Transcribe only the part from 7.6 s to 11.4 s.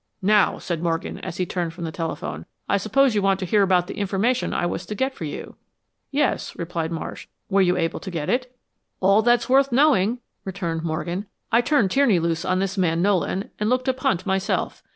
you able to get it?" "All that's worth knowing," returned Morgan.